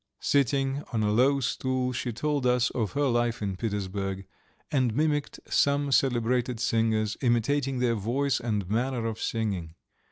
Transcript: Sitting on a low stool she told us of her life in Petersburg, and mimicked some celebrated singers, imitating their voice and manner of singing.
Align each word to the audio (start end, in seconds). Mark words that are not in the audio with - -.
Sitting 0.23 0.83
on 0.91 1.03
a 1.03 1.11
low 1.11 1.39
stool 1.39 1.91
she 1.93 2.11
told 2.11 2.47
us 2.47 2.71
of 2.71 2.93
her 2.93 3.05
life 3.05 3.39
in 3.39 3.55
Petersburg, 3.55 4.25
and 4.71 4.95
mimicked 4.95 5.39
some 5.47 5.91
celebrated 5.91 6.59
singers, 6.59 7.17
imitating 7.21 7.77
their 7.77 7.93
voice 7.93 8.39
and 8.39 8.67
manner 8.67 9.05
of 9.05 9.21
singing. 9.21 9.75